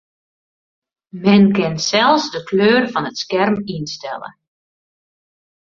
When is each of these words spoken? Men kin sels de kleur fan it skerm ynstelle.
Men 1.25 1.45
kin 1.57 1.75
sels 1.89 2.25
de 2.37 2.41
kleur 2.49 2.83
fan 2.93 3.09
it 3.11 3.17
skerm 3.23 3.55
ynstelle. 3.77 4.29